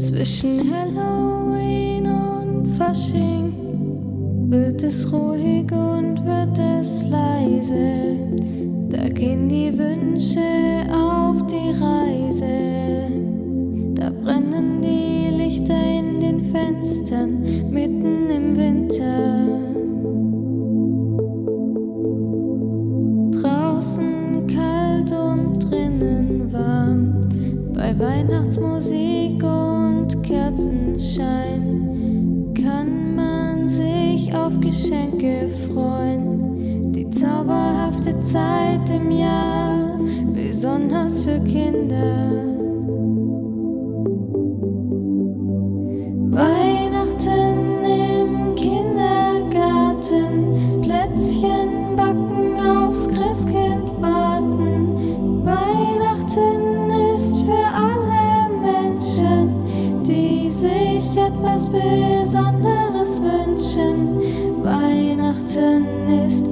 [0.00, 3.52] Zwischen Halloween und Fasching
[4.48, 8.16] wird es ruhig und wird es leise.
[8.88, 10.40] Da gehen die Wünsche
[10.90, 13.12] auf die Reise.
[13.94, 19.46] Da brennen die Lichter in den Fenstern mitten im Winter.
[23.38, 27.20] Draußen kalt und drinnen warm.
[27.74, 29.49] Bei Weihnachtsmusik
[31.00, 36.92] Kerzenschein kann man sich auf Geschenke freuen.
[36.92, 39.98] Die zauberhafte Zeit im Jahr,
[40.34, 42.19] besonders für Kinder.
[61.72, 64.62] Besonderes wünschen.
[64.62, 65.86] Weihnachten
[66.26, 66.49] ist